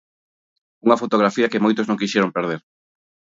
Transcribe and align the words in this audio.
Unha 0.85 0.99
fotografía 1.01 1.51
que 1.51 1.63
moitos 1.65 1.87
non 1.87 1.99
quixeron 2.01 2.35
perder. 2.37 2.61